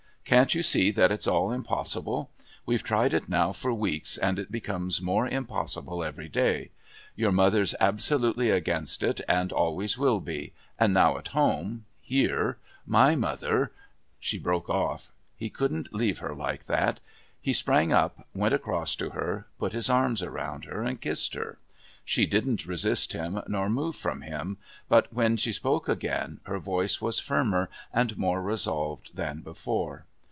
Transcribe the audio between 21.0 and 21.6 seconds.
kissed her.